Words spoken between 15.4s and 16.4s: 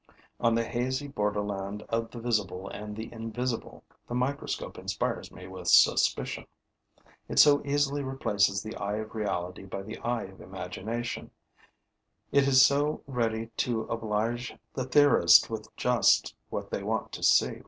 with just